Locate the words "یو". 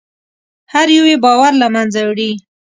0.97-1.05